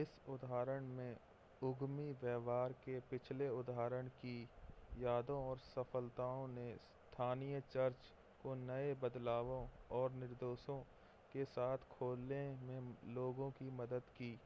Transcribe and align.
इस 0.00 0.10
उदाहरण 0.28 0.84
में 0.88 1.16
उद्यमी 1.62 2.12
व्यवहार 2.20 2.72
के 2.84 2.98
पिछले 3.10 3.48
उदाहरण 3.52 4.08
की 4.20 4.36
यादों 4.96 5.38
और 5.44 5.58
सफ़लताओं 5.64 6.46
ने 6.48 6.68
स्थानीय 6.76 7.60
चर्च 7.72 8.10
को 8.42 8.54
नए 8.62 8.94
बदलावों 9.02 9.62
और 9.92 10.12
निर्देशों 10.14 10.78
के 11.32 11.44
साथ 11.46 11.88
खोलने 11.90 12.42
में 12.62 12.94
लोगों 13.14 13.50
की 13.52 13.70
मदद 13.78 14.10
की 14.16 14.36